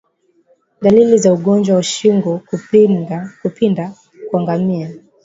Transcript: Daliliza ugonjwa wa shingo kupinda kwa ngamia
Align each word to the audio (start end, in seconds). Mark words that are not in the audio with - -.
Daliliza 0.81 1.33
ugonjwa 1.33 1.75
wa 1.75 1.83
shingo 1.83 2.41
kupinda 3.41 3.93
kwa 4.29 4.41
ngamia 4.41 4.89